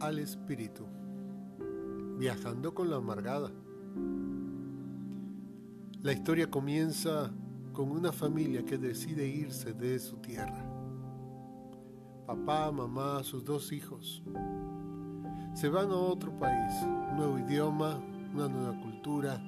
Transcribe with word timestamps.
Al 0.00 0.18
Espíritu. 0.18 0.84
Viajando 2.18 2.74
con 2.74 2.90
la 2.90 2.96
amargada. 2.96 3.52
La 6.02 6.12
historia 6.12 6.50
comienza 6.50 7.32
con 7.72 7.92
una 7.92 8.10
familia 8.10 8.64
que 8.64 8.78
decide 8.78 9.28
irse 9.28 9.72
de 9.72 10.00
su 10.00 10.16
tierra. 10.16 10.60
Papá, 12.26 12.72
mamá, 12.72 13.22
sus 13.22 13.44
dos 13.44 13.70
hijos. 13.70 14.24
Se 15.54 15.68
van 15.68 15.92
a 15.92 15.96
otro 15.98 16.36
país, 16.36 16.74
nuevo 17.14 17.38
idioma, 17.38 18.00
una 18.34 18.48
nueva 18.48 18.76
cultura, 18.80 19.38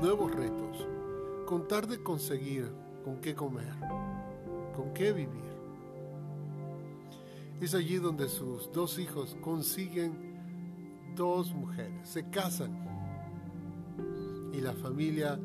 nuevos 0.00 0.32
retos, 0.32 0.88
contar 1.44 1.86
de 1.86 2.02
conseguir 2.02 2.72
con 3.04 3.20
qué 3.20 3.34
comer, 3.34 3.74
con 4.74 4.94
qué 4.94 5.12
vivir. 5.12 5.51
Es 7.62 7.74
allí 7.76 7.98
donde 7.98 8.28
sus 8.28 8.72
dos 8.72 8.98
hijos 8.98 9.36
consiguen 9.40 11.14
dos 11.14 11.54
mujeres, 11.54 12.08
se 12.08 12.28
casan 12.28 12.76
y 14.52 14.60
la 14.60 14.72
familia 14.72 15.38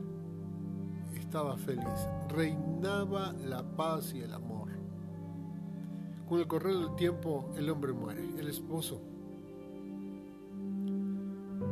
estaba 1.15 1.55
feliz, 1.57 2.09
reinaba 2.29 3.33
la 3.33 3.61
paz 3.75 4.15
y 4.15 4.21
el 4.21 4.33
amor. 4.33 4.69
Con 6.27 6.39
el 6.39 6.47
correr 6.47 6.75
del 6.75 6.95
tiempo 6.95 7.53
el 7.55 7.69
hombre 7.69 7.93
muere, 7.93 8.27
el 8.39 8.47
esposo. 8.47 8.99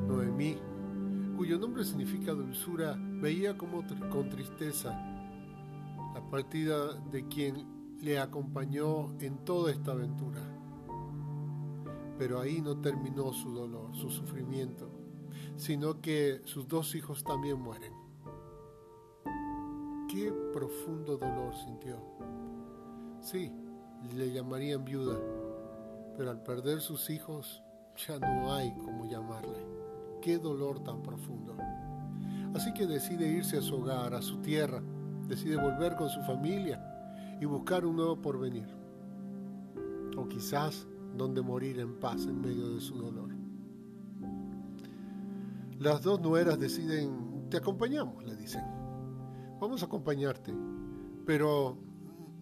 Noemí, 0.07 0.59
cuyo 1.37 1.57
nombre 1.57 1.83
significa 1.83 2.33
dulzura, 2.33 2.95
veía 2.99 3.57
como 3.57 3.83
con 4.11 4.29
tristeza 4.29 4.91
la 6.13 6.21
partida 6.29 6.93
de 7.11 7.27
quien 7.27 7.74
le 8.05 8.19
acompañó 8.19 9.19
en 9.19 9.39
toda 9.45 9.71
esta 9.71 9.93
aventura. 9.93 10.39
Pero 12.19 12.39
ahí 12.39 12.61
no 12.61 12.79
terminó 12.79 13.33
su 13.33 13.51
dolor, 13.51 13.95
su 13.95 14.11
sufrimiento, 14.11 14.91
sino 15.55 16.01
que 16.01 16.39
sus 16.45 16.67
dos 16.67 16.93
hijos 16.93 17.23
también 17.23 17.59
mueren. 17.59 17.93
Qué 20.07 20.31
profundo 20.53 21.17
dolor 21.17 21.55
sintió. 21.55 21.97
Sí, 23.21 23.51
le 24.15 24.31
llamarían 24.31 24.85
viuda, 24.85 25.19
pero 26.15 26.29
al 26.29 26.43
perder 26.43 26.81
sus 26.81 27.09
hijos 27.09 27.63
ya 28.07 28.19
no 28.19 28.53
hay 28.53 28.71
como 28.75 29.09
llamarle. 29.09 29.65
Qué 30.21 30.37
dolor 30.37 30.83
tan 30.83 31.01
profundo. 31.01 31.57
Así 32.53 32.71
que 32.71 32.85
decide 32.85 33.27
irse 33.27 33.57
a 33.57 33.61
su 33.61 33.77
hogar, 33.77 34.13
a 34.13 34.21
su 34.21 34.37
tierra, 34.43 34.83
decide 35.27 35.55
volver 35.55 35.95
con 35.95 36.07
su 36.07 36.21
familia 36.21 36.91
y 37.39 37.45
buscar 37.45 37.85
un 37.85 37.95
nuevo 37.95 38.21
porvenir. 38.21 38.67
O 40.17 40.27
quizás 40.27 40.87
donde 41.15 41.41
morir 41.41 41.79
en 41.79 41.99
paz 41.99 42.25
en 42.25 42.41
medio 42.41 42.69
de 42.69 42.81
su 42.81 42.95
dolor. 42.97 43.29
Las 45.79 46.01
dos 46.01 46.21
nueras 46.21 46.59
deciden, 46.59 47.47
te 47.49 47.57
acompañamos, 47.57 48.23
le 48.23 48.35
dicen. 48.35 48.63
Vamos 49.59 49.83
a 49.83 49.85
acompañarte. 49.85 50.53
Pero 51.25 51.77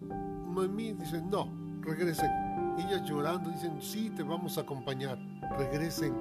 Noemí 0.00 0.92
dice, 0.92 1.20
no, 1.22 1.48
regresen. 1.80 2.30
Ellas 2.78 3.02
llorando 3.08 3.50
dicen, 3.50 3.80
sí, 3.80 4.10
te 4.10 4.22
vamos 4.22 4.58
a 4.58 4.62
acompañar, 4.62 5.18
regresen. 5.58 6.14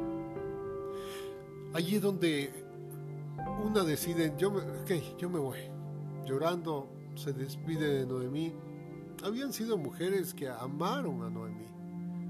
Allí 1.73 1.95
es 1.95 2.01
donde 2.01 2.65
una 3.63 3.83
decide, 3.83 4.33
yo 4.37 4.51
me, 4.51 4.59
ok, 4.59 5.17
yo 5.17 5.29
me 5.29 5.39
voy. 5.39 5.59
Llorando, 6.25 6.89
se 7.15 7.33
despide 7.33 7.99
de 7.99 8.05
Noemí, 8.05 8.53
habían 9.23 9.53
sido 9.53 9.77
mujeres 9.77 10.33
que 10.33 10.49
amaron 10.49 11.23
a 11.23 11.29
Noemí, 11.29 11.65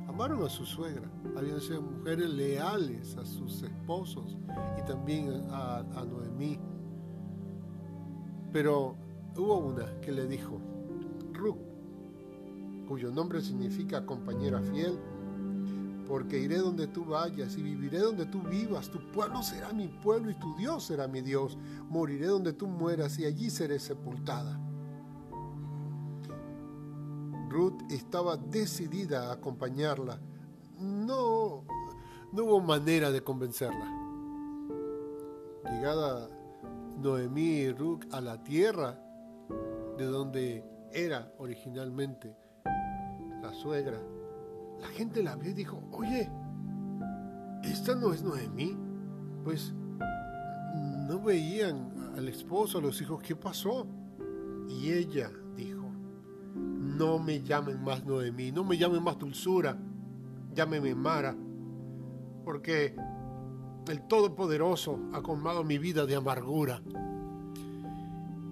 amaron 0.08 0.44
a 0.44 0.50
su 0.50 0.66
suegra, 0.66 1.10
habían 1.36 1.60
sido 1.62 1.82
mujeres 1.82 2.30
leales 2.30 3.18
a 3.18 3.26
sus 3.26 3.64
esposos 3.64 4.38
y 4.78 4.86
también 4.86 5.44
a, 5.50 6.06
Noemí. 6.06 6.60
Pero 8.52 8.96
hubo 9.36 9.58
una 9.58 10.00
que 10.02 10.12
le 10.12 10.28
dijo, 10.28 10.60
Ruth, 11.34 11.58
cuyo 12.88 13.12
nombre 13.12 13.42
significa 13.42 14.06
compañera 14.06 14.62
fiel, 14.62 15.00
porque 16.08 16.38
iré 16.38 16.58
donde 16.58 16.86
tú 16.88 17.06
vayas 17.06 17.58
y 17.58 17.64
viviré 17.64 18.00
donde 18.00 18.26
tú 18.26 18.42
vivas. 18.44 18.90
Tu 18.90 19.00
pueblo 19.12 19.42
será 19.42 19.72
mi 19.72 19.88
pueblo 19.88 20.30
y 20.30 20.36
tu 20.36 20.54
Dios 20.58 20.84
será 20.84 21.08
mi 21.08 21.22
Dios. 21.22 21.58
Moriré 21.90 22.28
donde 22.28 22.54
tú 22.54 22.68
mueras 22.68 23.18
y 23.18 23.26
allí 23.26 23.50
seré 23.50 23.80
sepultada. 23.80 24.60
Ruth 27.54 27.84
estaba 27.92 28.36
decidida 28.36 29.30
a 29.30 29.34
acompañarla. 29.34 30.20
No, 30.80 31.64
no 32.32 32.44
hubo 32.44 32.60
manera 32.62 33.12
de 33.12 33.22
convencerla. 33.22 33.86
Llegada 35.70 36.28
Noemí 36.98 37.60
y 37.60 37.72
Ruth 37.72 38.06
a 38.12 38.22
la 38.22 38.44
tierra 38.44 39.00
de 39.98 40.06
donde 40.06 40.66
era 40.92 41.32
originalmente 41.38 42.36
la 43.40 43.54
suegra, 43.54 44.02
la 44.80 44.88
gente 44.88 45.22
la 45.22 45.36
vio 45.36 45.52
y 45.52 45.54
dijo, 45.54 45.80
oye, 45.92 46.30
¿esta 47.64 47.94
no 47.94 48.14
es 48.14 48.24
Noemí? 48.24 48.76
Pues 49.44 49.74
no 51.08 51.22
veían 51.22 52.14
al 52.18 52.28
esposo, 52.28 52.80
a 52.80 52.82
los 52.82 53.00
hijos, 53.00 53.22
¿qué 53.22 53.36
pasó? 53.36 53.86
Y 54.68 54.92
ella 54.92 55.30
no 56.98 57.20
me 57.20 57.42
llamen 57.42 57.84
más 57.84 58.06
Noemí, 58.06 58.52
no 58.52 58.64
me 58.64 58.78
llamen 58.78 59.04
más 59.04 59.18
Dulzura, 59.18 59.78
llámeme 60.54 60.96
Mara, 60.96 61.36
porque 62.44 62.96
el 63.88 64.08
Todopoderoso 64.08 65.00
ha 65.14 65.22
colmado 65.22 65.64
mi 65.64 65.78
vida 65.78 66.06
de 66.06 66.16
amargura. 66.16 66.82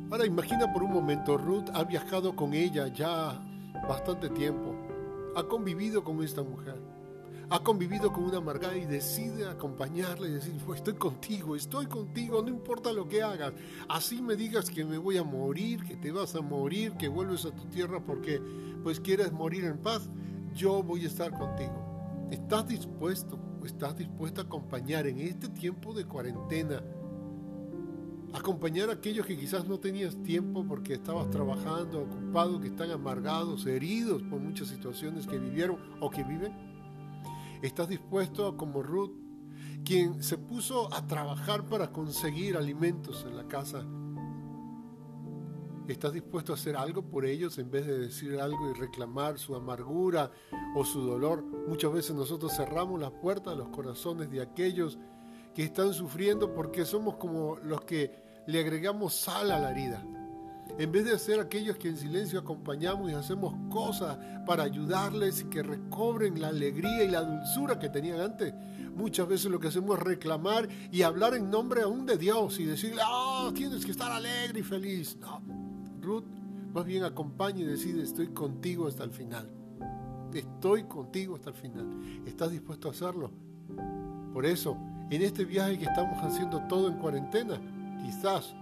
Ahora 0.09 0.25
imagina 0.25 0.71
por 0.73 0.83
un 0.83 0.91
momento, 0.91 1.37
Ruth 1.37 1.69
ha 1.73 1.83
viajado 1.83 2.35
con 2.35 2.53
ella 2.53 2.87
ya 2.87 3.41
bastante 3.87 4.29
tiempo, 4.29 4.75
ha 5.35 5.43
convivido 5.43 6.03
con 6.03 6.21
esta 6.23 6.43
mujer, 6.43 6.81
ha 7.51 7.59
convivido 7.59 8.13
con 8.13 8.23
una 8.23 8.37
amargada 8.37 8.77
y 8.77 8.85
decide 8.85 9.45
acompañarla 9.45 10.25
y 10.25 10.31
decir, 10.31 10.55
estoy 10.73 10.93
contigo, 10.93 11.57
estoy 11.57 11.85
contigo, 11.85 12.41
no 12.41 12.47
importa 12.47 12.93
lo 12.93 13.09
que 13.09 13.21
hagas, 13.21 13.53
así 13.89 14.21
me 14.21 14.37
digas 14.37 14.69
que 14.69 14.85
me 14.85 14.97
voy 14.97 15.17
a 15.17 15.23
morir, 15.23 15.83
que 15.83 15.97
te 15.97 16.13
vas 16.13 16.33
a 16.35 16.41
morir, 16.41 16.93
que 16.93 17.09
vuelves 17.09 17.43
a 17.43 17.51
tu 17.51 17.65
tierra 17.65 18.01
porque 18.01 18.41
pues 18.83 19.01
quieres 19.01 19.33
morir 19.33 19.65
en 19.65 19.79
paz, 19.79 20.09
yo 20.55 20.81
voy 20.81 21.03
a 21.03 21.07
estar 21.07 21.37
contigo. 21.37 22.29
¿Estás 22.31 22.69
dispuesto 22.69 23.37
estás 23.65 23.97
dispuesta 23.97 24.41
a 24.41 24.45
acompañar 24.45 25.05
en 25.05 25.19
este 25.19 25.49
tiempo 25.49 25.93
de 25.93 26.05
cuarentena? 26.05 26.81
Acompañar 28.33 28.89
a 28.89 28.93
aquellos 28.93 29.25
que 29.25 29.37
quizás 29.37 29.67
no 29.67 29.77
tenías 29.77 30.15
tiempo 30.23 30.65
porque 30.65 30.93
estabas 30.93 31.29
trabajando, 31.29 32.03
ocupado, 32.03 32.61
que 32.61 32.69
están 32.69 32.91
amargados, 32.91 33.65
heridos 33.65 34.23
por 34.23 34.39
muchas 34.39 34.69
situaciones 34.69 35.27
que 35.27 35.37
vivieron 35.37 35.77
o 35.99 36.09
que 36.09 36.23
viven. 36.23 36.70
¿Estás 37.61 37.89
dispuesto 37.89 38.57
como 38.57 38.81
Ruth, 38.81 39.11
quien 39.85 40.23
se 40.23 40.39
puso 40.39 40.91
a 40.91 41.05
trabajar 41.05 41.69
para 41.69 41.91
conseguir 41.91 42.57
alimentos 42.57 43.23
en 43.27 43.37
la 43.37 43.47
casa? 43.47 43.85
¿Estás 45.87 46.13
dispuesto 46.13 46.53
a 46.53 46.55
hacer 46.55 46.75
algo 46.75 47.03
por 47.03 47.23
ellos 47.23 47.59
en 47.59 47.69
vez 47.69 47.85
de 47.85 47.99
decir 47.99 48.39
algo 48.39 48.71
y 48.71 48.73
reclamar 48.73 49.37
su 49.37 49.55
amargura 49.55 50.31
o 50.75 50.83
su 50.83 51.01
dolor? 51.01 51.43
Muchas 51.67 51.93
veces 51.93 52.15
nosotros 52.15 52.51
cerramos 52.55 52.99
las 52.99 53.11
puertas 53.11 53.53
a 53.53 53.57
los 53.57 53.67
corazones 53.67 54.31
de 54.31 54.41
aquellos 54.41 54.97
que 55.53 55.63
están 55.63 55.93
sufriendo 55.93 56.55
porque 56.55 56.83
somos 56.83 57.17
como 57.17 57.57
los 57.57 57.81
que 57.81 58.11
le 58.47 58.59
agregamos 58.59 59.13
sal 59.13 59.51
a 59.51 59.59
la 59.59 59.69
herida. 59.69 60.03
En 60.77 60.91
vez 60.91 61.05
de 61.05 61.19
ser 61.19 61.39
aquellos 61.39 61.77
que 61.77 61.89
en 61.89 61.97
silencio 61.97 62.39
acompañamos 62.39 63.11
y 63.11 63.13
hacemos 63.13 63.53
cosas 63.69 64.17
para 64.45 64.63
ayudarles 64.63 65.41
y 65.41 65.45
que 65.45 65.61
recobren 65.61 66.39
la 66.39 66.47
alegría 66.47 67.03
y 67.03 67.11
la 67.11 67.21
dulzura 67.21 67.77
que 67.77 67.89
tenían 67.89 68.19
antes, 68.19 68.53
muchas 68.95 69.27
veces 69.27 69.51
lo 69.51 69.59
que 69.59 69.67
hacemos 69.67 69.97
es 69.97 70.03
reclamar 70.03 70.67
y 70.91 71.01
hablar 71.01 71.35
en 71.35 71.49
nombre 71.49 71.81
aún 71.81 72.05
de 72.05 72.17
Dios 72.17 72.59
y 72.59 72.65
decirle, 72.65 73.01
ah, 73.05 73.51
tienes 73.53 73.85
que 73.85 73.91
estar 73.91 74.11
alegre 74.11 74.61
y 74.61 74.63
feliz. 74.63 75.17
No, 75.19 75.41
Ruth 76.01 76.25
más 76.73 76.85
bien 76.85 77.03
acompaña 77.03 77.61
y 77.61 77.65
decide, 77.65 78.01
estoy 78.01 78.29
contigo 78.29 78.87
hasta 78.87 79.03
el 79.03 79.11
final. 79.11 79.49
Estoy 80.33 80.83
contigo 80.83 81.35
hasta 81.35 81.49
el 81.49 81.55
final. 81.55 81.85
¿Estás 82.25 82.51
dispuesto 82.51 82.87
a 82.87 82.91
hacerlo? 82.91 83.31
Por 84.33 84.45
eso, 84.45 84.77
en 85.09 85.21
este 85.21 85.43
viaje 85.43 85.77
que 85.77 85.85
estamos 85.85 86.17
haciendo 86.23 86.61
todo 86.69 86.87
en 86.87 86.97
cuarentena, 86.97 87.59
quizás 88.01 88.53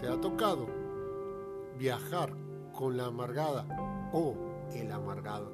te 0.00 0.08
ha 0.08 0.20
tocado 0.20 0.83
viajar 1.78 2.34
con 2.72 2.96
la 2.96 3.06
amargada 3.06 3.66
o 4.12 4.34
el 4.72 4.90
amargado. 4.92 5.52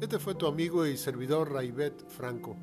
Este 0.00 0.18
fue 0.18 0.34
tu 0.34 0.46
amigo 0.46 0.86
y 0.86 0.96
servidor 0.96 1.52
Raibet 1.52 2.08
Franco. 2.08 2.56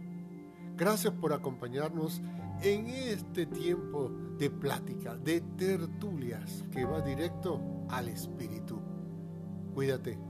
Gracias 0.76 1.14
por 1.14 1.34
acompañarnos 1.34 2.22
en 2.62 2.88
este 2.88 3.46
tiempo 3.46 4.12
de 4.38 4.50
plática, 4.50 5.16
de 5.16 5.42
tertulias, 5.58 6.66
que 6.72 6.86
va 6.86 7.02
directo 7.02 7.62
al 7.90 8.10
espíritu. 8.10 8.82
Cuídate. 9.74 10.29